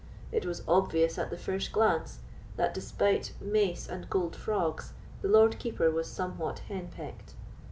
[0.31, 2.21] It was obvious at the first glance
[2.55, 7.35] that, despite mace and gold frogs, the Lord Keeper was somewhat henpecked.